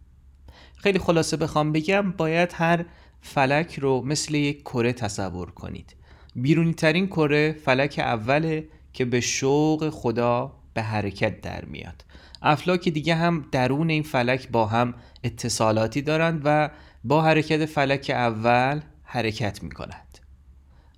خیلی 0.78 1.00
خلاصه 1.00 1.38
بخوام 1.38 1.72
بگم 1.72 2.12
باید 2.12 2.50
هر 2.54 2.86
فلک 3.22 3.80
رو 3.80 4.02
مثل 4.02 4.36
یک 4.36 4.62
کره 4.62 4.94
تصور 4.94 5.52
کنید. 5.52 5.96
بیرونی 6.36 6.74
ترین 6.74 7.08
کره 7.08 7.54
فلک 7.66 8.00
اوله 8.00 8.68
که 8.94 9.06
به 9.06 9.22
شوق 9.22 9.90
خدا 9.90 10.54
به 10.74 10.82
حرکت 10.82 11.42
در 11.42 11.66
میاد. 11.66 12.06
افلاک 12.42 12.90
دیگه 12.90 13.16
هم 13.16 13.46
درون 13.52 13.90
این 13.90 14.04
فلک 14.04 14.50
با 14.50 14.66
هم 14.66 14.94
اتصالاتی 15.24 16.02
دارند 16.02 16.42
و 16.46 16.70
با 17.04 17.22
حرکت 17.22 17.66
فلک 17.66 18.12
اول 18.16 18.82
حرکت 19.04 19.64
می 19.64 19.72
کنند. 19.72 20.20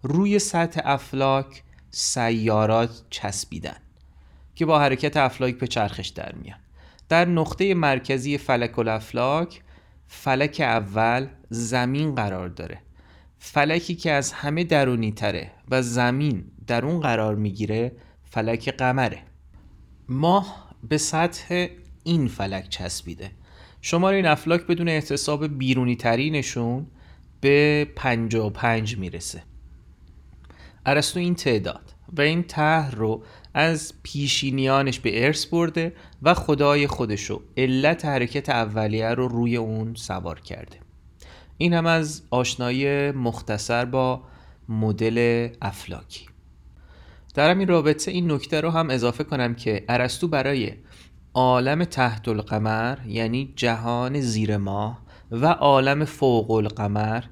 روی 0.01 0.39
سطح 0.39 0.81
افلاک 0.83 1.63
سیارات 1.91 3.03
چسبیدن. 3.09 3.84
که 4.55 4.65
با 4.65 4.79
حرکت 4.79 5.17
افلاک 5.17 5.57
به 5.57 5.67
چرخش 5.67 6.07
در 6.07 6.35
میان. 6.35 6.59
در 7.09 7.25
نقطه 7.25 7.73
مرکزی 7.73 8.37
فلک 8.37 8.79
الافلاک 8.79 9.61
فلک 10.07 10.57
اول 10.59 11.27
زمین 11.49 12.15
قرار 12.15 12.49
داره. 12.49 12.81
فلکی 13.39 13.95
که 13.95 14.11
از 14.11 14.33
همه 14.33 14.63
درونی 14.63 15.11
تره 15.11 15.51
و 15.69 15.81
زمین 15.81 16.51
در 16.67 16.85
اون 16.85 16.99
قرار 16.99 17.35
می‌گیره 17.35 17.91
فلک 18.23 18.69
قمره. 18.69 19.19
ماه 20.09 20.75
به 20.83 20.97
سطح 20.97 21.67
این 22.03 22.27
فلک 22.27 22.69
چسبیده. 22.69 23.31
شمار 23.81 24.13
این 24.13 24.25
افلاک 24.25 24.67
بدون 24.67 24.89
احتساب 24.89 25.57
بیرونی 25.57 25.95
ترینشون 25.95 26.87
به 27.41 27.87
55 27.95 28.97
می‌رسه. 28.97 29.43
ارسطو 30.85 31.19
این 31.19 31.35
تعداد 31.35 31.93
و 32.17 32.21
این 32.21 32.43
طرح 32.43 32.91
رو 32.91 33.23
از 33.57 33.93
پیشینیانش 34.03 34.99
به 34.99 35.25
ارث 35.25 35.45
برده 35.45 35.93
و 36.21 36.33
خدای 36.33 36.87
خودشو 36.87 37.41
علت 37.57 38.05
حرکت 38.05 38.49
اولیه 38.49 39.09
رو 39.09 39.27
روی 39.27 39.57
اون 39.57 39.95
سوار 39.95 40.39
کرده. 40.39 40.77
این 41.57 41.73
هم 41.73 41.85
از 41.85 42.21
آشنایی 42.29 43.11
مختصر 43.11 43.85
با 43.85 44.21
مدل 44.69 45.49
افلاکی 45.61 46.25
در 47.33 47.49
همین 47.49 47.67
رابطه 47.67 48.11
این 48.11 48.31
نکته 48.31 48.61
رو 48.61 48.69
هم 48.69 48.89
اضافه 48.89 49.23
کنم 49.23 49.55
که 49.55 49.85
ارسطو 49.89 50.27
برای 50.27 50.73
عالم 51.33 51.83
تحت 51.83 52.27
القمر 52.27 52.97
یعنی 53.07 53.53
جهان 53.55 54.21
زیر 54.21 54.57
ماه 54.57 55.01
و 55.31 55.45
عالم 55.45 56.05
فوق 56.05 56.51
القمر 56.51 57.23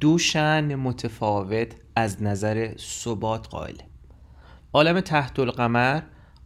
دو 0.00 0.18
شن 0.18 0.74
متفاوت 0.74 1.68
از 1.96 2.22
نظر 2.22 2.76
ثبات 2.78 3.48
قائله. 3.48 3.93
عالم 4.76 5.00
تحت 5.00 5.38
القمر 5.38 6.00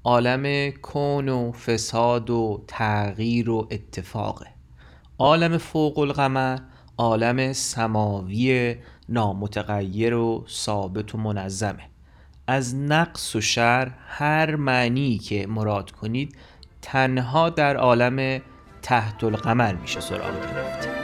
عالم 0.05 0.71
کون 0.71 1.29
و 1.29 1.53
فساد 1.53 2.31
و 2.31 2.65
تغییر 2.67 3.51
و 3.51 3.69
اتفاقه. 3.71 4.47
عالم 5.19 5.59
فوق 5.59 5.99
القمر 5.99 6.59
عالم 6.99 7.53
سماوی 7.53 8.77
نامتغیر 9.09 10.15
و 10.15 10.45
ثابت 10.49 11.15
و 11.15 11.19
منظمه. 11.19 11.83
از 12.47 12.75
نقص 12.75 13.37
و 13.37 13.41
شر 13.41 13.93
هر 14.09 14.57
معنی 14.57 15.19
که 15.19 15.47
مراد 15.47 15.91
کنید 15.91 16.37
تنها 16.83 17.51
در 17.51 17.77
عالم 17.77 18.43
تحت 18.83 19.25
القمر 19.25 19.75
میشه 19.75 20.01
سراغ 20.01 20.41
گرفت. 20.41 20.98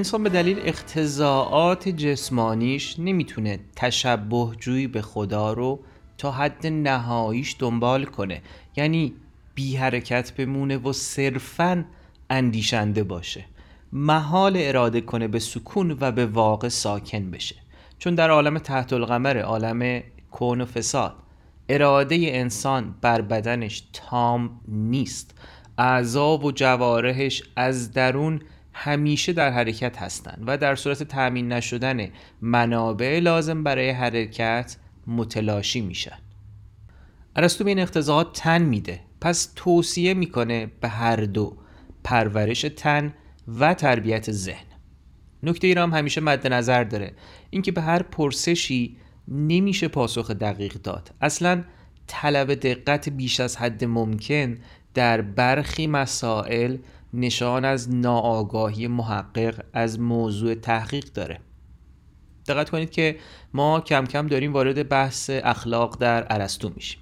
انسان 0.00 0.22
به 0.22 0.28
دلیل 0.28 0.60
اختزاعات 0.64 1.88
جسمانیش 1.88 2.98
نمی‌تونه 2.98 3.60
تشبه 3.76 4.50
جویی 4.58 4.86
به 4.86 5.02
خدا 5.02 5.52
رو 5.52 5.80
تا 6.18 6.30
حد 6.30 6.66
نهاییش 6.66 7.56
دنبال 7.58 8.04
کنه. 8.04 8.42
یعنی 8.76 9.14
بی 9.54 9.76
حرکت 9.76 10.32
بمونه 10.32 10.76
و 10.76 10.92
صرفا 10.92 11.84
اندیشنده 12.30 13.04
باشه. 13.04 13.44
محال 13.92 14.52
اراده 14.56 15.00
کنه 15.00 15.28
به 15.28 15.38
سکون 15.38 15.96
و 16.00 16.12
به 16.12 16.26
واقع 16.26 16.68
ساکن 16.68 17.30
بشه. 17.30 17.56
چون 17.98 18.14
در 18.14 18.30
عالم 18.30 18.58
تحت 18.58 18.92
القمر 18.92 19.38
عالم 19.38 20.02
کون 20.30 20.60
و 20.60 20.64
فساد 20.64 21.14
اراده 21.68 22.16
انسان 22.20 22.94
بر 23.00 23.20
بدنش 23.20 23.82
تام 23.92 24.60
نیست. 24.68 25.34
اعضا 25.78 26.38
و 26.38 26.52
جوارحش 26.52 27.42
از 27.56 27.92
درون 27.92 28.40
همیشه 28.72 29.32
در 29.32 29.50
حرکت 29.50 30.02
هستند 30.02 30.44
و 30.46 30.58
در 30.58 30.76
صورت 30.76 31.02
تأمین 31.02 31.52
نشدن 31.52 32.08
منابع 32.40 33.18
لازم 33.22 33.62
برای 33.62 33.90
حرکت 33.90 34.76
متلاشی 35.06 35.80
میشن. 35.80 36.18
ارسطو 37.36 37.64
به 37.64 37.70
این 37.70 37.78
اقتضاعات 37.78 38.32
تن 38.32 38.62
میده. 38.62 39.00
پس 39.20 39.52
توصیه 39.56 40.14
می‌کنه 40.14 40.66
به 40.80 40.88
هر 40.88 41.16
دو 41.16 41.56
پرورش 42.04 42.60
تن 42.60 43.14
و 43.58 43.74
تربیت 43.74 44.30
ذهن. 44.30 44.64
نکته 45.42 45.66
ای 45.66 45.74
را 45.74 45.82
هم 45.82 45.92
همیشه 45.92 46.20
مد 46.20 46.46
نظر 46.46 46.84
داره. 46.84 47.12
اینکه 47.50 47.72
به 47.72 47.80
هر 47.80 48.02
پرسشی 48.02 48.96
نمیشه 49.28 49.88
پاسخ 49.88 50.30
دقیق 50.30 50.72
داد. 50.72 51.10
اصلا 51.20 51.64
طلب 52.06 52.54
دقت 52.54 53.08
بیش 53.08 53.40
از 53.40 53.56
حد 53.56 53.84
ممکن 53.84 54.58
در 54.94 55.20
برخی 55.20 55.86
مسائل 55.86 56.76
نشان 57.14 57.64
از 57.64 57.94
ناآگاهی 57.94 58.86
محقق 58.86 59.64
از 59.72 60.00
موضوع 60.00 60.54
تحقیق 60.54 61.12
داره. 61.12 61.40
دقت 62.48 62.70
کنید 62.70 62.90
که 62.90 63.16
ما 63.54 63.80
کم 63.80 64.06
کم 64.06 64.26
داریم 64.26 64.52
وارد 64.52 64.88
بحث 64.88 65.30
اخلاق 65.32 65.98
در 65.98 66.26
ارسطو 66.30 66.70
میشیم. 66.76 67.00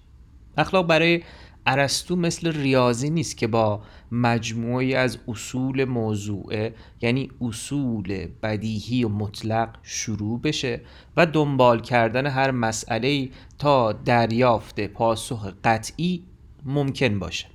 اخلاق 0.57 0.87
برای 0.87 1.23
ارسطو 1.66 2.16
مثل 2.16 2.53
ریاضی 2.53 3.11
نیست 3.11 3.37
که 3.37 3.47
با 3.47 3.81
مجموعی 4.12 4.94
از 4.94 5.18
اصول 5.29 5.85
موضوعه 5.85 6.75
یعنی 7.01 7.31
اصول 7.40 8.29
بدیهی 8.42 9.05
و 9.05 9.09
مطلق 9.09 9.68
شروع 9.83 10.40
بشه 10.40 10.81
و 11.16 11.27
دنبال 11.27 11.81
کردن 11.81 12.27
هر 12.27 12.51
مسئله 12.51 13.29
تا 13.59 13.92
دریافت 13.92 14.81
پاسخ 14.81 15.53
قطعی 15.64 16.25
ممکن 16.64 17.18
باشه. 17.18 17.47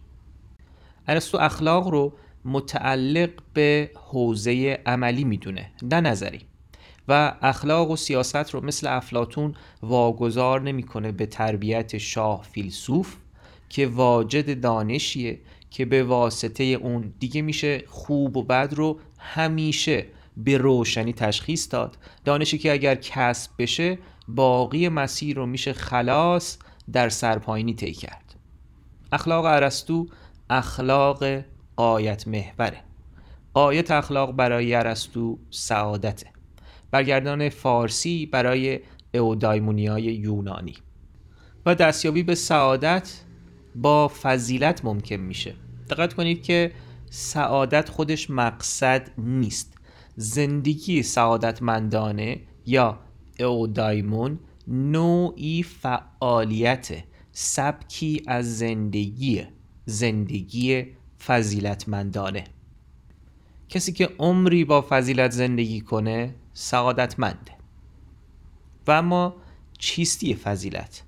ارسطو 1.07 1.37
اخلاق 1.37 1.87
رو 1.87 2.13
متعلق 2.45 3.29
به 3.53 3.91
حوزه 3.95 4.79
عملی 4.85 5.23
می‌دونه 5.23 5.71
نه 5.83 6.01
نظری. 6.01 6.41
و 7.07 7.33
اخلاق 7.41 7.91
و 7.91 7.95
سیاست 7.95 8.35
رو 8.35 8.65
مثل 8.65 8.87
افلاتون 8.87 9.55
واگذار 9.81 10.61
نمی‌کنه 10.61 11.11
به 11.11 11.25
تربیت 11.25 11.97
شاه 11.97 12.43
فیلسوف 12.51 13.15
که 13.69 13.87
واجد 13.87 14.61
دانشیه 14.61 15.39
که 15.69 15.85
به 15.85 16.03
واسطه 16.03 16.63
اون 16.63 17.13
دیگه 17.19 17.41
میشه 17.41 17.83
خوب 17.87 18.37
و 18.37 18.43
بد 18.43 18.73
رو 18.73 18.99
همیشه 19.19 20.05
به 20.37 20.57
روشنی 20.57 21.13
تشخیص 21.13 21.67
داد. 21.71 21.97
دانشی 22.25 22.57
که 22.57 22.71
اگر 22.71 22.95
کسب 22.95 23.51
بشه 23.59 23.97
باقی 24.27 24.89
مسیر 24.89 25.35
رو 25.35 25.45
میشه 25.45 25.73
خلاص 25.73 26.57
در 26.93 27.09
سرپاینی 27.09 27.73
طی 27.73 27.91
کرد. 27.91 28.35
اخلاق 29.11 29.45
ارسطو 29.45 30.07
اخلاق 30.49 31.23
قایت 31.75 32.27
محوره. 32.27 32.77
قایت 33.53 33.91
اخلاق 33.91 34.31
برای 34.31 34.75
ارسطو 34.75 35.39
سعادته. 35.49 36.27
برگردان 36.91 37.49
فارسی 37.49 38.25
برای 38.25 38.79
اودایمونیای 39.13 40.03
یونانی. 40.03 40.75
و 41.65 41.75
دستیابی 41.75 42.23
به 42.23 42.35
سعادت 42.35 43.11
با 43.75 44.07
فضیلت 44.21 44.85
ممکن 44.85 45.15
میشه. 45.15 45.55
دقت 45.89 46.13
کنید 46.13 46.43
که 46.43 46.71
سعادت 47.09 47.89
خودش 47.89 48.29
مقصد 48.29 49.11
نیست. 49.17 49.77
زندگی 50.15 51.03
سعادتمندانه 51.03 52.41
یا 52.65 52.99
اودایمون 53.39 54.39
نوعی 54.67 55.63
فعالیت 55.63 57.03
سبکی 57.31 58.23
از 58.27 58.57
زندگی 58.57 59.43
زندگی 59.85 60.85
فضیلتمندانه. 61.25 62.43
کسی 63.69 63.91
که 63.91 64.09
عمری 64.19 64.65
با 64.65 64.85
فضیلت 64.89 65.31
زندگی 65.31 65.81
کنه 65.81 66.35
سعادتمنده. 66.53 67.51
و 68.87 68.91
اما 68.91 69.35
چیستی 69.77 70.35
فضیلت؟ 70.35 71.03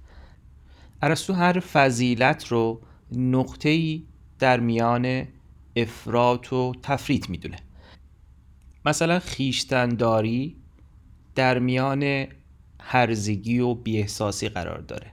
ارسطو 1.01 1.34
هر 1.34 1.60
فضیلت 1.60 2.47
رو 2.47 2.82
نقطه‌ای 3.12 4.04
در 4.39 4.60
میان 4.60 5.28
افراط 5.75 6.54
و 6.54 6.73
تفریط 6.84 7.30
می‌دونه. 7.30 7.58
مثلا 8.86 9.19
خیشتنداری 9.19 10.56
در 11.36 11.60
میان 11.60 12.28
هرزگی 12.80 13.60
و 13.60 13.73
بیاحساسی 13.73 14.49
قرار 14.49 14.80
داره. 14.80 15.12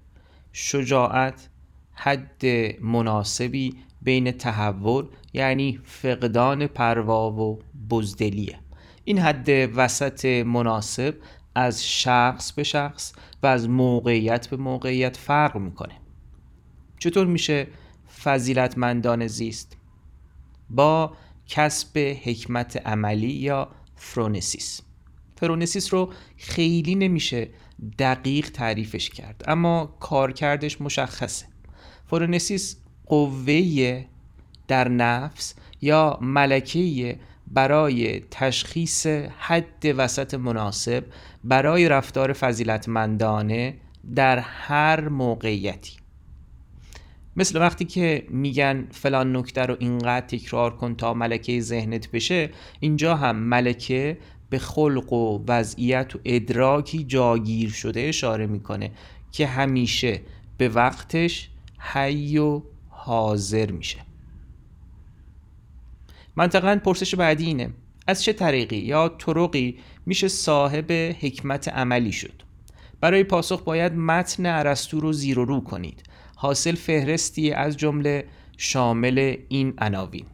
شجاعت 0.53 1.49
حد 1.93 2.47
مناسبی 2.81 3.75
بین 4.03 4.31
تحول 4.31 5.07
یعنی 5.33 5.81
فقدان 5.85 6.67
پروا 6.67 7.31
و 7.33 7.59
بزدلیه. 7.91 8.59
این 9.05 9.19
حد 9.19 9.49
وسط 9.77 10.25
مناسب 10.25 11.15
از 11.55 11.87
شخص 11.87 12.53
به 12.53 12.62
شخص 12.62 13.12
و 13.43 13.47
از 13.47 13.69
موقعیت 13.69 14.49
به 14.49 14.57
موقعیت 14.57 15.17
فرق 15.17 15.57
می‌کنه. 15.57 15.95
چطور 16.99 17.27
میشه 17.27 17.67
فضیلتمندان 18.23 19.27
زیست 19.27 19.77
با 20.71 21.17
کسب 21.47 21.99
حکمت 22.25 22.87
عملی 22.87 23.33
یا 23.33 23.69
فرونسیس؟ 23.97 24.81
فرونسیس 25.37 25.95
رو 25.95 26.12
خیلی 26.37 26.95
نمیشه 26.95 27.49
دقیق 27.99 28.51
تعریفش 28.51 29.11
کرد 29.11 29.45
اما 29.47 29.97
کارکردش 30.01 30.81
مشخصه. 30.81 31.47
فرونسیس 32.07 32.77
قوه 33.12 34.05
در 34.68 34.88
نفس 34.88 35.55
یا 35.81 36.18
ملکه 36.20 37.18
برای 37.46 38.20
تشخیص 38.31 39.07
حد 39.38 39.94
وسط 39.96 40.35
مناسب 40.35 41.05
برای 41.44 41.88
رفتار 41.88 42.33
فضیلتمندانه 42.33 43.75
در 44.14 44.38
هر 44.38 45.09
موقعیتی. 45.09 45.92
مثل 47.37 47.61
وقتی 47.61 47.85
که 47.85 48.27
میگن 48.29 48.87
فلان 48.90 49.37
نکته 49.37 49.62
رو 49.62 49.77
اینقدر 49.79 50.27
تکرار 50.27 50.77
کن 50.77 50.94
تا 50.94 51.14
ملکه 51.14 51.61
ذهنت 51.61 52.11
بشه 52.11 52.51
اینجا 52.81 53.16
هم 53.16 53.37
ملکه 53.37 54.18
به 54.51 54.59
خلق 54.59 55.12
و 55.12 55.44
وضعیت 55.48 56.16
و 56.16 56.18
ادراکی 56.25 57.05
جاگیر 57.05 57.70
شده 57.70 58.01
اشاره 58.01 58.46
می‌کنه 58.46 58.90
که 59.33 59.46
همیشه 59.46 60.20
به 60.59 60.68
وقتش 60.68 61.48
حی 61.79 62.38
و 62.38 62.62
حاضر 63.05 63.71
میشه. 63.71 63.99
منطقا 66.37 66.81
پرسش 66.85 67.15
بعدی 67.15 67.47
اینه 67.47 67.71
از 68.07 68.23
چه 68.23 68.33
طریقی 68.33 68.77
یا 68.77 69.09
طرقی 69.09 69.79
میشه 70.07 70.29
صاحب 70.29 70.93
حکمت 70.93 71.69
عملی 71.69 72.12
شد؟ 72.12 72.43
برای 73.01 73.25
پاسخ 73.25 73.62
باید 73.62 73.93
متن 73.93 74.47
عرستو 74.47 75.01
رو 75.01 75.12
زیر 75.12 75.38
و 75.38 75.45
رو 75.45 75.61
کنید. 75.61 76.03
حاصل 76.37 76.75
فهرستی 76.75 77.53
از 77.53 77.77
جمله 77.77 78.25
شامل 78.57 79.37
این 79.49 79.75
عناوین. 79.79 80.27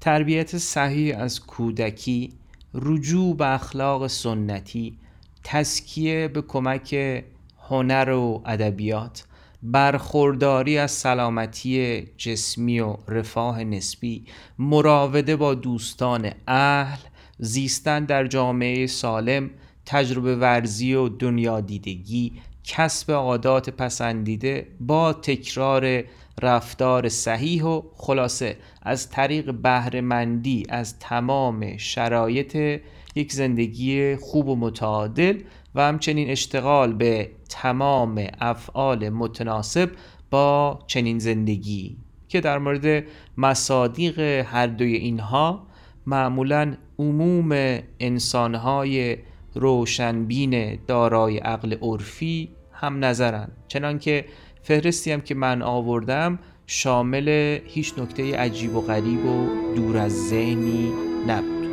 تربیت 0.00 0.58
صحیح 0.58 1.18
از 1.18 1.40
کودکی 1.40 2.32
رجوع 2.74 3.36
به 3.36 3.54
اخلاق 3.54 4.06
سنتی 4.06 4.98
تسکیه 5.44 6.28
به 6.28 6.42
کمک 6.42 7.24
هنر 7.68 8.10
و 8.10 8.42
ادبیات 8.46 9.24
برخورداری 9.64 10.78
از 10.78 10.90
سلامتی 10.90 12.02
جسمی 12.16 12.80
و 12.80 12.96
رفاه 13.08 13.64
نسبی 13.64 14.24
مراوده 14.58 15.36
با 15.36 15.54
دوستان 15.54 16.30
اهل 16.46 16.98
زیستن 17.38 18.04
در 18.04 18.26
جامعه 18.26 18.86
سالم 18.86 19.50
تجربه 19.86 20.36
ورزی 20.36 20.94
و 20.94 21.08
دنیا 21.08 21.60
دیدگی 21.60 22.32
کسب 22.64 23.12
عادات 23.12 23.70
پسندیده 23.70 24.66
با 24.80 25.12
تکرار 25.12 26.04
رفتار 26.42 27.08
صحیح 27.08 27.64
و 27.64 27.82
خلاصه 27.96 28.56
از 28.82 29.10
طریق 29.10 29.54
بهرهمندی 29.54 30.66
از 30.68 30.98
تمام 30.98 31.76
شرایط 31.76 32.80
یک 33.14 33.32
زندگی 33.32 34.16
خوب 34.16 34.48
و 34.48 34.56
متعادل 34.56 35.40
و 35.74 35.80
همچنین 35.80 36.30
اشتغال 36.30 36.92
به 36.92 37.30
تمام 37.48 38.26
افعال 38.40 39.08
متناسب 39.08 39.90
با 40.30 40.78
چنین 40.86 41.18
زندگی 41.18 41.96
که 42.28 42.40
در 42.40 42.58
مورد 42.58 43.04
مصادیق 43.36 44.18
هر 44.20 44.66
دوی 44.66 44.94
اینها 44.94 45.66
معمولا 46.06 46.76
عموم 46.98 47.78
انسانهای 48.00 49.16
روشنبین 49.54 50.76
دارای 50.86 51.38
عقل 51.38 51.74
عرفی 51.82 52.48
هم 52.72 53.04
نظرن 53.04 53.48
چنانکه 53.68 54.24
فهرستی 54.62 55.12
هم 55.12 55.20
که 55.20 55.34
من 55.34 55.62
آوردم 55.62 56.38
شامل 56.66 57.58
هیچ 57.64 57.98
نکته 57.98 58.36
عجیب 58.36 58.76
و 58.76 58.80
غریب 58.80 59.26
و 59.26 59.48
دور 59.74 59.96
از 59.96 60.28
ذهنی 60.28 60.92
نبود. 61.26 61.63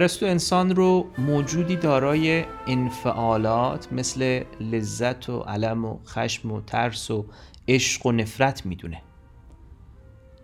ارسطو 0.00 0.26
انسان 0.26 0.76
رو 0.76 1.06
موجودی 1.18 1.76
دارای 1.76 2.44
انفعالات 2.66 3.92
مثل 3.92 4.44
لذت 4.60 5.28
و 5.28 5.38
علم 5.38 5.84
و 5.84 5.98
خشم 6.06 6.52
و 6.52 6.60
ترس 6.60 7.10
و 7.10 7.26
عشق 7.68 8.06
و 8.06 8.12
نفرت 8.12 8.66
می‌دونه. 8.66 9.02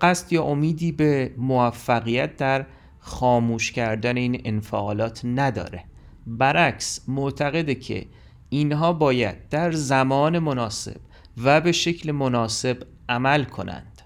قصد 0.01 0.33
یا 0.33 0.43
امیدی 0.43 0.93
به 0.93 1.35
موفقیت 1.39 2.37
در 2.37 2.67
خاموش 2.99 3.73
کردن 3.73 4.17
این 4.17 4.43
انفعالات 4.45 5.21
نداره. 5.25 5.85
برعکس 6.27 7.09
معتقده 7.09 7.75
که 7.75 8.07
اینها 8.49 8.93
باید 8.93 9.49
در 9.49 9.73
زمان 9.73 10.39
مناسب 10.39 10.97
و 11.45 11.61
به 11.61 11.73
شکل 11.73 12.13
مناسب 12.13 12.83
عمل 13.09 13.45
کنند. 13.45 14.03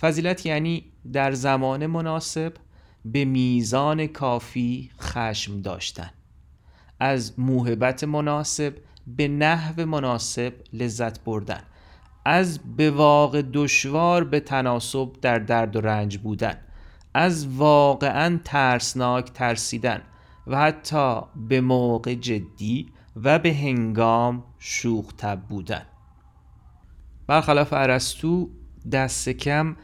فضیلت 0.00 0.46
یعنی 0.46 0.84
در 1.12 1.32
زمان 1.32 1.86
مناسب 1.86 2.52
به 3.04 3.24
میزان 3.24 4.06
کافی 4.06 4.90
خشم 5.00 5.60
داشتن. 5.60 6.10
از 7.00 7.40
موهبت 7.40 8.04
مناسب 8.04 8.74
به 9.06 9.28
نحو 9.28 9.86
مناسب 9.86 10.54
لذت 10.72 11.24
بردن. 11.24 11.62
از 12.24 12.76
به 12.76 12.90
واقع 12.90 13.42
دشوار 13.52 14.24
به 14.24 14.40
تناسب 14.40 15.12
در 15.22 15.38
درد 15.38 15.76
و 15.76 15.80
رنج 15.80 16.18
بودن. 16.18 16.58
از 17.14 17.46
واقعا 17.46 18.38
ترسناک 18.44 19.32
ترسیدن 19.32 20.02
و 20.46 20.58
حتی 20.60 21.20
به 21.48 21.60
موقع 21.60 22.14
جدی 22.14 22.92
و 23.16 23.38
به 23.38 23.54
هنگام 23.54 24.44
شوخ 24.58 25.12
تب 25.18 25.40
بودن. 25.48 25.82
برخلاف 27.26 27.72
ارسطو 27.72 28.50
دست 28.92 29.28
کم 29.28 29.76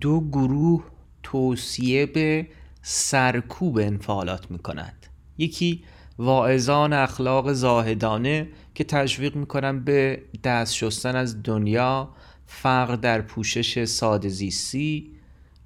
دو 0.00 0.20
گروه 0.20 0.84
توصیه 1.24 2.06
به 2.06 2.46
سرکوب 2.82 3.78
انفعالات 3.78 4.50
می 4.50 4.58
کنند 4.58 5.06
یکی 5.38 5.84
واعظان 6.18 6.92
اخلاق 6.92 7.52
زاهدانه 7.52 8.48
که 8.74 8.84
تشویق 8.84 9.36
می‌کنن 9.36 9.84
به 9.84 10.22
دست 10.44 10.74
شستن 10.74 11.16
از 11.16 11.42
دنیا 11.42 12.10
فقر 12.46 12.96
در 12.96 13.20
پوشش 13.20 13.84
ساده 13.84 14.28
زیستی 14.28 15.10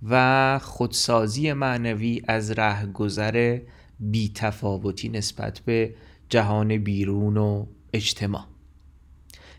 و 0.09 0.59
خودسازی 0.63 1.53
معنوی 1.53 2.23
از 2.29 2.51
رهگذر 2.51 3.61
بیتفاوتی 4.01 5.09
نسبت 5.09 5.61
به 5.61 5.95
جهان 6.29 6.79
بیرون 6.79 7.37
و 7.37 7.67
اجتماع. 7.93 8.45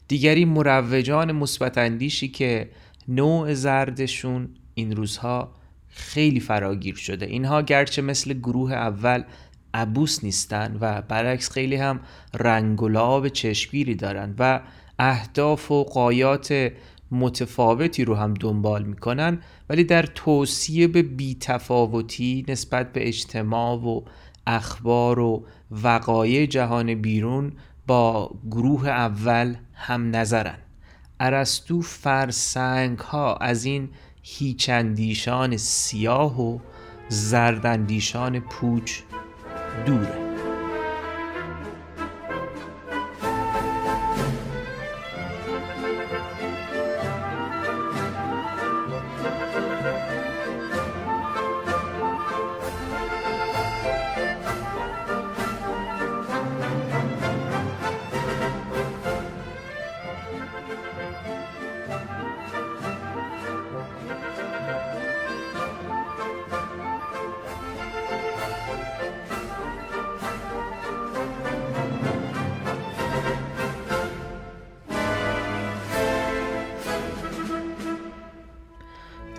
دیگری 0.07 0.45
مروجان 0.45 1.31
مثبت 1.31 1.77
اندیشی 1.77 2.27
که 2.27 2.69
نوع 3.07 3.53
زردشون 3.53 4.49
این 4.73 4.95
روزها 4.95 5.58
خیلی 5.89 6.39
فراگیر 6.39 6.95
شده. 6.95 7.25
اینها 7.25 7.61
گرچه 7.61 8.01
مثل 8.01 8.33
گروه 8.33 8.73
اول 8.73 9.23
عبوس 9.73 10.23
نیستن 10.23 10.77
و 10.81 11.01
برعکس 11.01 11.51
خیلی 11.51 11.75
هم 11.75 11.99
رنگ 12.33 12.83
و 12.83 12.87
لعاب 12.87 13.27
چشمگیری 13.27 13.95
دارن 13.95 14.35
و 14.39 14.61
اهداف 14.99 15.71
و 15.71 15.83
قایات 15.83 16.71
متفاوتی 17.11 18.05
رو 18.05 18.15
هم 18.15 18.33
دنبال 18.33 18.83
می‌کنن 18.83 19.39
ولی 19.69 19.83
در 19.83 20.03
توصیه 20.03 20.87
به 20.87 21.01
بیتفاوتی 21.01 22.45
نسبت 22.47 22.93
به 22.93 23.07
اجتماع 23.07 23.75
و 23.75 24.01
اخبار 24.47 25.19
و 25.19 25.45
وقایع 25.71 26.45
جهان 26.45 26.95
بیرون 26.95 27.53
با 27.87 28.31
گروه 28.51 28.87
اول 28.87 29.55
هم 29.73 30.15
نظرن. 30.15 30.57
ارسطو 31.19 31.81
فرسنگ 31.81 32.99
ها 32.99 33.35
از 33.35 33.65
این 33.65 33.89
هیچندیشان 34.21 35.57
سیاه 35.57 36.41
و 36.41 36.59
زردندیشان 37.09 38.39
پوچ 38.39 38.99
دوره. 39.85 40.28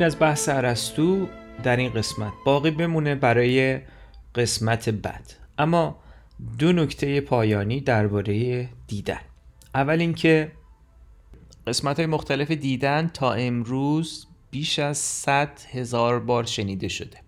این 0.00 0.06
از 0.06 0.18
بحث 0.20 0.48
عرستو 0.48 1.28
در 1.62 1.76
این 1.76 1.92
قسمت 1.92 2.32
باقی 2.44 2.70
بمونه 2.70 3.14
برای 3.14 3.80
قسمت 4.34 4.88
بعد. 4.88 5.32
اما 5.58 5.98
دو 6.58 6.72
نکته 6.72 7.20
پایانی 7.20 7.80
درباره 7.80 8.68
دیدن. 8.86 9.20
اول 9.74 10.00
اینکه 10.00 10.52
قسمت 11.66 11.96
های 11.96 12.06
مختلف 12.06 12.50
دیدن 12.50 13.10
تا 13.14 13.32
امروز 13.32 14.26
بیش 14.50 14.78
از 14.78 14.98
100 14.98 15.50
هزار 15.72 16.20
بار 16.20 16.44
شنیده 16.44 16.88
شده. 16.88 17.18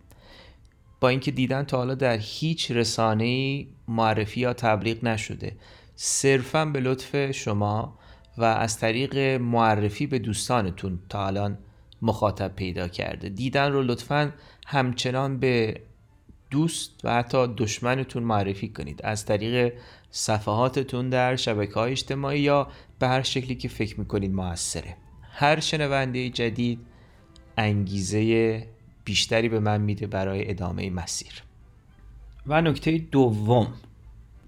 با 1.00 1.08
اینکه 1.08 1.30
دیدن 1.30 1.62
تا 1.62 1.76
حالا 1.76 1.94
در 1.94 2.16
هیچ 2.20 2.70
رسانه 2.70 3.66
معرفی 3.88 4.40
یا 4.40 4.52
تبلیغ 4.52 5.04
نشده. 5.04 5.56
صرفا 5.96 6.64
به 6.64 6.80
لطف 6.80 7.30
شما 7.30 7.98
و 8.38 8.44
از 8.44 8.78
طریق 8.78 9.18
معرفی 9.40 10.06
به 10.06 10.18
دوستانتون 10.18 10.98
تا 11.08 11.26
الان 11.26 11.58
مخاطب 12.02 12.54
پیدا 12.56 12.88
کرده. 12.88 13.28
دیدن 13.28 13.72
رو 13.72 13.82
لطفا 13.82 14.32
همچنان 14.66 15.38
به 15.38 15.80
دوست 16.50 17.00
و 17.04 17.14
حتی 17.14 17.46
دشمنتون 17.56 18.22
معرفی 18.22 18.68
کنید. 18.68 19.00
از 19.04 19.26
طریق 19.26 19.72
صفحاتتون 20.10 21.08
در 21.08 21.36
شبکه 21.36 21.74
های 21.74 21.92
اجتماعی 21.92 22.40
یا 22.40 22.68
به 22.98 23.08
هر 23.08 23.22
شکلی 23.22 23.54
که 23.54 23.68
فکر 23.68 24.00
می‌کنید 24.00 24.32
موثره. 24.32 24.96
هر 25.32 25.60
شنونده 25.60 26.30
جدید 26.30 26.80
انگیزه 27.56 28.66
بیشتری 29.04 29.48
به 29.48 29.60
من 29.60 29.80
میده 29.80 30.06
برای 30.06 30.50
ادامه 30.50 30.90
مسیر. 30.90 31.42
و 32.46 32.60
نکته 32.60 32.98
دوم. 32.98 33.74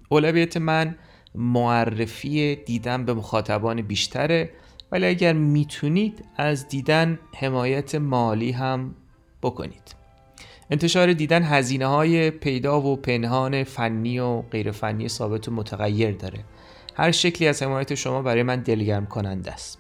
اولویت 0.09 0.57
من 0.57 0.97
معرفی 1.35 2.57
دیدن 2.57 3.05
به 3.05 3.15
مخاطبان 3.15 3.83
بیشتره. 3.83 4.51
ولی 4.95 5.07
اگر 5.07 5.33
می‌تونید 5.33 6.25
از 6.37 6.69
دیدن 6.69 7.19
حمایت 7.37 7.95
مالی 7.95 8.51
هم 8.51 8.95
بکنید. 9.43 9.95
انتشار 10.71 11.13
دیدن 11.13 11.43
هزینه 11.43 11.87
های 11.87 12.31
پیدا 12.31 12.81
و 12.81 12.97
پنهان 12.97 13.65
فنی 13.65 14.19
و 14.19 14.43
غیر 14.43 14.71
فنی 14.71 15.09
ثابت 15.09 15.49
و 15.49 15.51
متغیر 15.51 16.11
داره. 16.11 16.45
هر 16.97 17.11
شکلی 17.11 17.49
از 17.49 17.63
حمایت 17.63 17.95
شما 17.95 18.23
برای 18.23 18.43
من 18.43 18.61
دلگرم 18.61 19.07
کننده 19.07 19.53
است. 19.53 19.79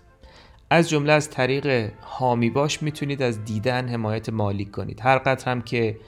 از 0.71 0.89
جمله 0.89 1.13
از 1.13 1.31
طریق 1.31 1.93
هامی 2.03 2.51
باش 2.51 2.83
می‌تونید 2.83 3.23
از 3.23 3.45
دیدن 3.45 3.89
حمایت 3.89 4.29
مالی 4.29 4.65
کنید. 4.65 5.01
هر 5.01 5.19
قدر 5.19 5.51
هم 5.51 5.63
که 5.63 5.99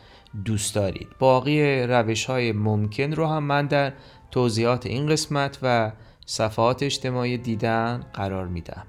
دوست 0.44 0.74
دارید. 0.74 1.08
باقی 1.18 1.82
روش 1.82 2.24
های 2.24 2.52
ممکن 2.52 3.12
رو 3.12 3.26
هم 3.26 3.44
من 3.44 3.66
در 3.66 3.92
توضیحات 4.30 4.86
این 4.86 5.06
قسمت 5.06 5.58
و 5.62 5.92
صفحات 6.26 6.82
اجتماعی 6.82 7.38
دیدن 7.38 8.04
قرار 8.14 8.46
میدم. 8.46 8.86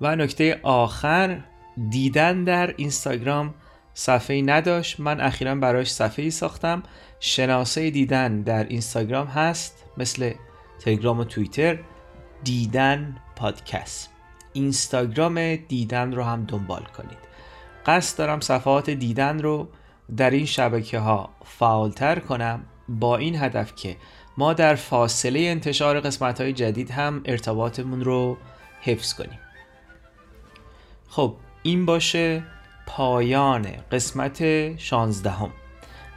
و 0.00 0.16
نکته 0.16 0.60
آخر 0.62 1.40
دیدن 1.90 2.44
در 2.44 2.74
اینستاگرام 2.76 3.54
صفحه 3.94 4.36
ای 4.36 4.42
نداشت. 4.42 5.00
من 5.00 5.20
اخیرا 5.20 5.54
براش 5.54 5.92
صفحه 5.92 6.24
ای 6.24 6.30
ساختم. 6.30 6.82
شناسه 7.20 7.90
دیدن 7.90 8.40
در 8.42 8.64
اینستاگرام 8.64 9.26
هست 9.26 9.84
مثل 9.96 10.32
تلگرام 10.80 11.18
و 11.18 11.24
توییتر 11.24 11.78
دیدن 12.44 13.16
پادکست. 13.36 14.10
اینستاگرام 14.52 15.56
دیدن 15.56 16.12
رو 16.12 16.22
هم 16.22 16.44
دنبال 16.44 16.82
کنید. 16.82 17.18
قصد 17.86 18.18
دارم 18.18 18.40
صفحات 18.40 18.90
دیدن 18.90 19.38
رو 19.38 19.68
در 20.16 20.30
این 20.30 20.46
شبکه 20.46 20.98
ها 20.98 21.30
فعالتر 21.44 22.18
کنم. 22.18 22.64
با 22.88 23.16
این 23.16 23.36
هدف 23.36 23.74
که 23.74 23.96
ما 24.38 24.52
در 24.52 24.74
فاصله 24.74 25.40
انتشار 25.40 26.00
قسمت 26.00 26.40
های 26.40 26.52
جدید 26.52 26.90
هم 26.90 27.22
ارتباطمون 27.24 28.04
رو 28.04 28.36
حفظ 28.80 29.14
کنیم. 29.14 29.38
خب 31.08 31.34
این 31.62 31.86
باشه 31.86 32.42
پایان 32.86 33.66
قسمت 33.92 34.76
16 34.78 35.30
هم. 35.30 35.50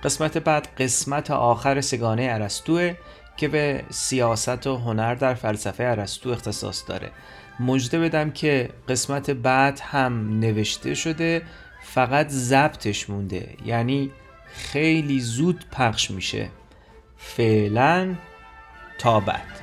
قسمت 0.03 0.37
بعد 0.37 0.67
قسمت 0.77 1.31
آخر 1.31 1.81
سگانه 1.81 2.27
ارسطوه 2.31 2.95
که 3.37 3.47
به 3.47 3.83
سیاست 3.89 4.67
و 4.67 4.77
هنر 4.77 5.15
در 5.15 5.33
فلسفه 5.33 5.83
ارسطو 5.83 6.29
اختصاص 6.29 6.83
داره. 6.87 7.11
مجده 7.59 7.99
بدم 7.99 8.31
که 8.31 8.69
قسمت 8.89 9.29
بعد 9.29 9.79
هم 9.79 10.39
نوشته 10.39 10.93
شده 10.93 11.41
فقط 11.83 12.29
ضبطش 12.29 13.09
مونده. 13.09 13.55
یعنی 13.65 14.11
خیلی 14.53 15.19
زود 15.19 15.65
پخش 15.71 16.11
میشه. 16.11 16.49
فعلا 17.17 18.15
تا 18.97 19.19
بعد. 19.19 19.61